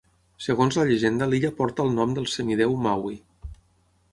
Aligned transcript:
Segons 0.45 0.77
la 0.79 0.85
llegenda 0.91 1.27
l'illa 1.33 1.51
porta 1.59 1.85
el 1.89 1.93
nom 1.99 2.15
del 2.17 2.27
semidéu 2.37 2.75
Maui. 2.87 3.21